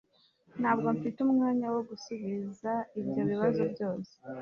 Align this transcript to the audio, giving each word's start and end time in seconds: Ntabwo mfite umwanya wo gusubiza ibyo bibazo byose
Ntabwo 0.61 0.87
mfite 0.97 1.17
umwanya 1.21 1.67
wo 1.73 1.81
gusubiza 1.89 2.71
ibyo 2.99 3.21
bibazo 3.29 3.61
byose 3.73 4.13